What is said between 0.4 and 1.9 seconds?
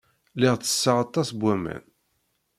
ttesseɣ aṭas n waman.